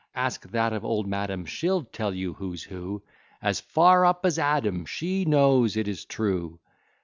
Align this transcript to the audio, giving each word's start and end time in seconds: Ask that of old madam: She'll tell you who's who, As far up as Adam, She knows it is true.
Ask 0.15 0.49
that 0.49 0.73
of 0.73 0.83
old 0.83 1.05
madam: 1.05 1.45
She'll 1.45 1.83
tell 1.83 2.11
you 2.11 2.33
who's 2.33 2.63
who, 2.63 3.03
As 3.39 3.59
far 3.59 4.03
up 4.03 4.25
as 4.25 4.39
Adam, 4.39 4.83
She 4.83 5.25
knows 5.25 5.77
it 5.77 5.87
is 5.87 6.05
true. 6.05 6.59